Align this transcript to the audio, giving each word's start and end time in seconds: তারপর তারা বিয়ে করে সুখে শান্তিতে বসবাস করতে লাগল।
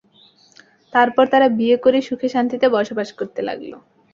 তারপর 0.93 1.25
তারা 1.33 1.47
বিয়ে 1.57 1.77
করে 1.83 1.99
সুখে 2.07 2.27
শান্তিতে 2.35 2.67
বসবাস 2.75 3.09
করতে 3.19 3.41
লাগল। 3.47 3.71